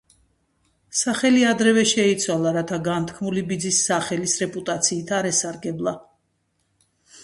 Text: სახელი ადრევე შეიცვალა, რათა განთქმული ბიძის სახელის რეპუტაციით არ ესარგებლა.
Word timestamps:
სახელი 0.99 1.43
ადრევე 1.49 1.83
შეიცვალა, 1.91 2.55
რათა 2.57 2.81
განთქმული 2.89 3.45
ბიძის 3.53 3.85
სახელის 3.93 4.37
რეპუტაციით 4.45 5.19
არ 5.23 5.35
ესარგებლა. 5.37 5.99